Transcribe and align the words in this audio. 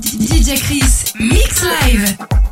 DJ 0.00 0.58
Chris, 0.62 1.12
Mix 1.18 1.62
Live. 1.62 2.49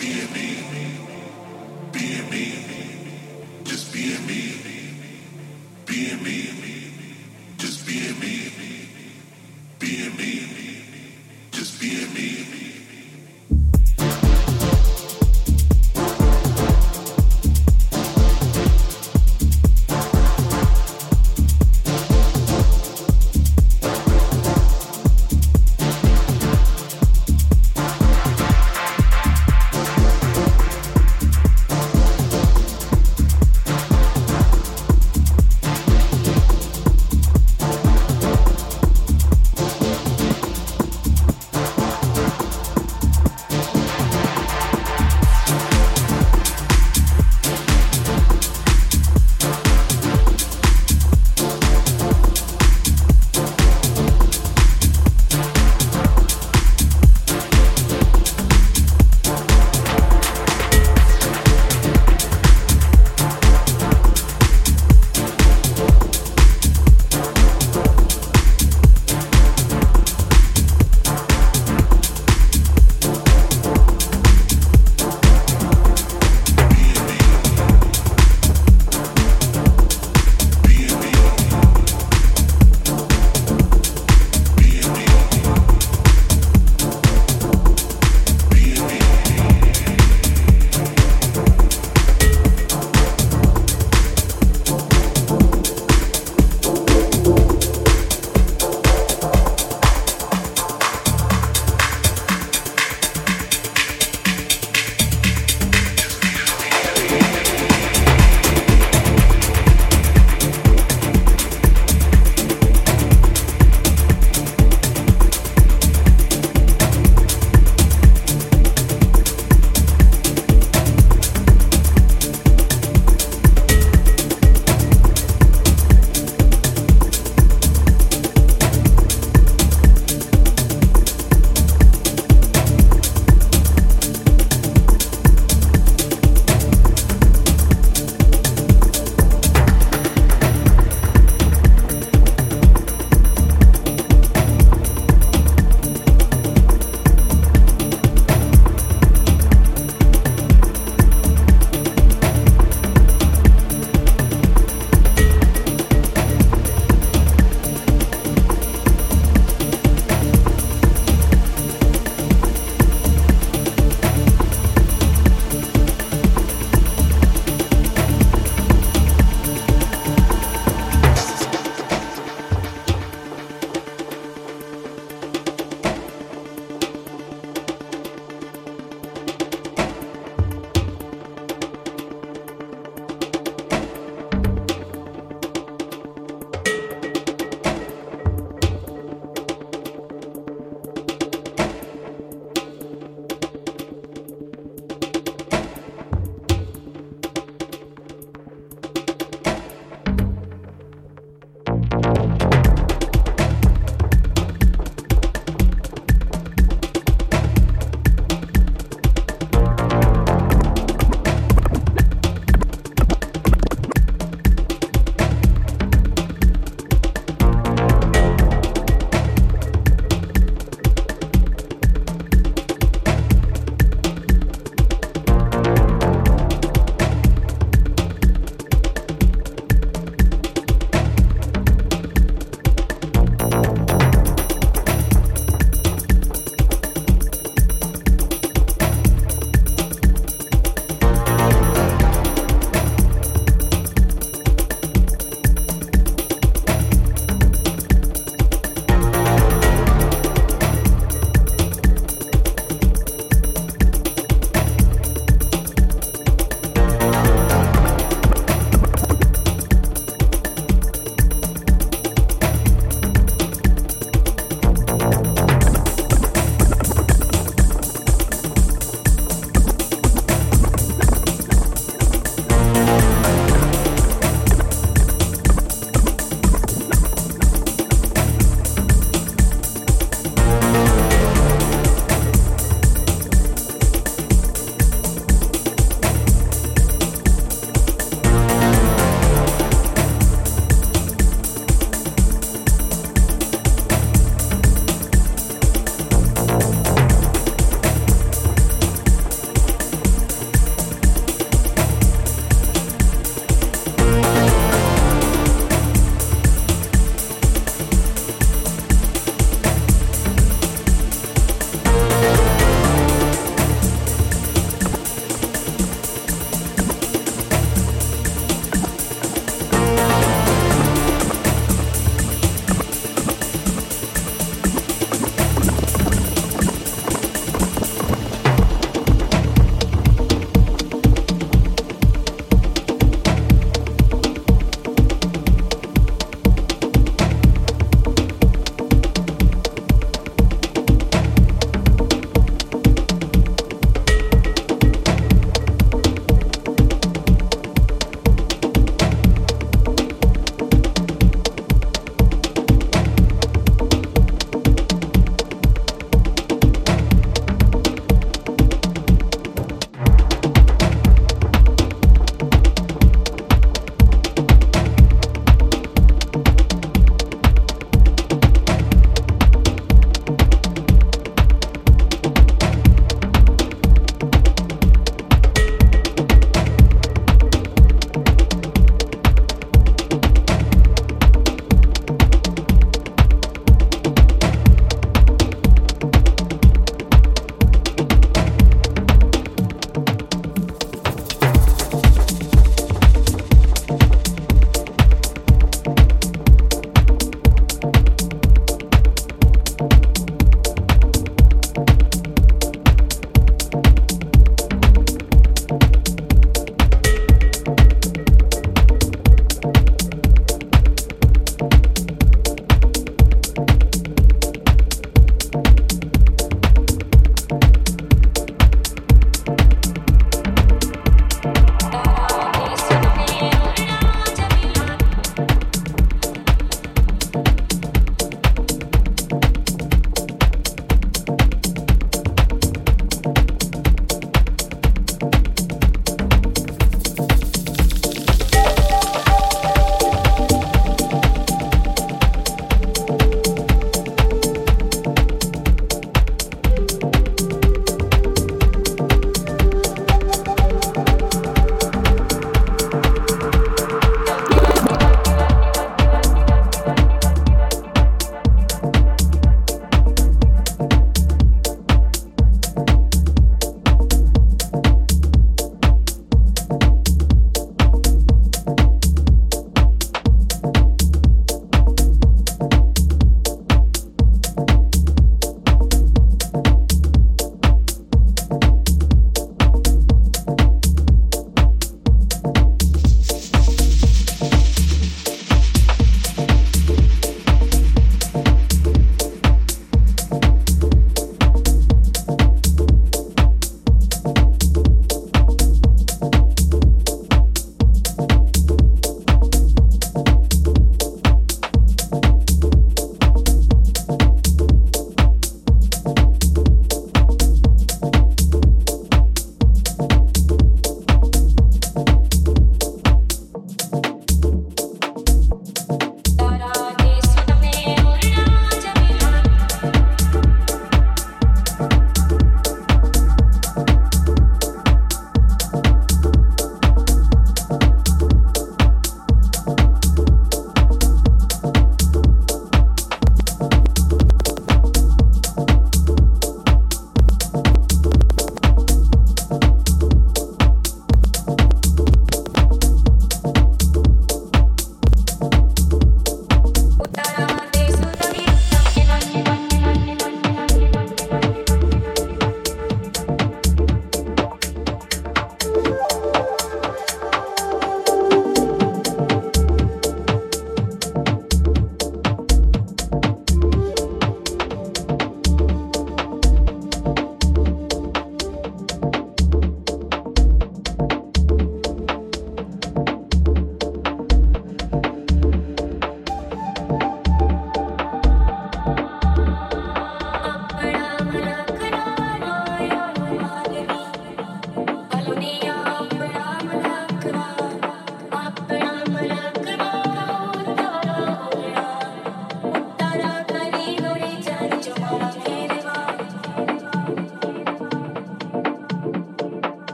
be 0.00 0.22
a 0.22 0.28
me. 0.28 0.49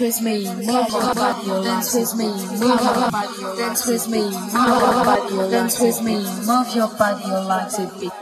With 0.00 0.20
me, 0.22 0.44
move 0.44 0.64
your 0.66 1.14
body, 1.14 1.46
dance 1.62 1.94
with 1.94 2.16
me, 2.16 2.26
move 2.26 2.80
your 2.80 3.10
body, 3.10 3.42
dance 3.58 3.86
with 3.86 4.08
me, 4.08 4.22
move 4.22 4.54
your 4.54 5.04
body, 5.04 5.36
dance 5.50 5.78
with 5.80 6.02
me, 6.02 6.14
move 6.46 6.74
your 6.74 6.88
body, 6.96 7.28
your 7.28 7.42
legs 7.42 7.78
a 7.78 7.86
bit. 8.00 8.12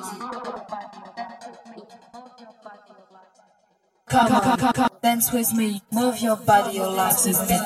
Come 4.08 4.32
on, 4.32 4.58
come, 4.58 4.72
come, 4.72 4.90
dance 5.02 5.32
with 5.32 5.54
me, 5.54 5.80
move 5.92 6.20
your 6.20 6.36
body, 6.36 6.76
your 6.76 6.88
legs 6.88 7.26
a 7.26 7.32
bit. 7.46 7.62